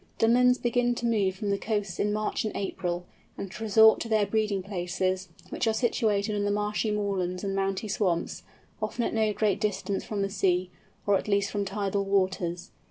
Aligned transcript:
Dunlins 0.17 0.57
begin 0.59 0.95
to 0.95 1.05
move 1.05 1.35
from 1.35 1.51
the 1.51 1.59
coasts 1.59 1.99
in 1.99 2.11
March 2.11 2.43
and 2.43 2.57
April, 2.57 3.05
and 3.37 3.51
to 3.51 3.63
resort 3.63 3.99
to 3.99 4.09
their 4.09 4.25
breeding 4.25 4.63
places, 4.63 5.29
which 5.51 5.67
are 5.67 5.75
situated 5.75 6.35
on 6.35 6.43
the 6.43 6.49
marshy 6.49 6.89
moorlands 6.89 7.43
and 7.43 7.55
mountain 7.55 7.87
swamps, 7.87 8.41
often 8.81 9.03
at 9.05 9.13
no 9.13 9.31
great 9.31 9.61
distance 9.61 10.03
from 10.03 10.23
the 10.23 10.29
sea, 10.31 10.71
or 11.05 11.17
at 11.19 11.27
least 11.27 11.51
from 11.51 11.65
tidal 11.65 12.03
waters. 12.03 12.71